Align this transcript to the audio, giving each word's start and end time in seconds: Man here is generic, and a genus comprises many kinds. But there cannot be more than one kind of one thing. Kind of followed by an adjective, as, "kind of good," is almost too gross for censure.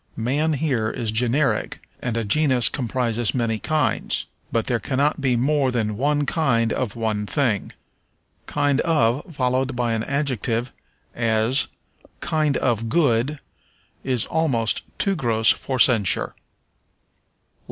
Man 0.17 0.53
here 0.53 0.89
is 0.89 1.11
generic, 1.11 1.87
and 2.01 2.17
a 2.17 2.23
genus 2.23 2.69
comprises 2.69 3.35
many 3.35 3.59
kinds. 3.59 4.25
But 4.51 4.65
there 4.65 4.79
cannot 4.79 5.21
be 5.21 5.35
more 5.35 5.69
than 5.69 5.95
one 5.95 6.25
kind 6.25 6.73
of 6.73 6.95
one 6.95 7.27
thing. 7.27 7.71
Kind 8.47 8.81
of 8.81 9.35
followed 9.35 9.75
by 9.75 9.93
an 9.93 10.03
adjective, 10.05 10.71
as, 11.13 11.67
"kind 12.19 12.57
of 12.57 12.89
good," 12.89 13.37
is 14.03 14.25
almost 14.25 14.81
too 14.97 15.15
gross 15.15 15.51
for 15.51 15.77
censure. 15.77 16.33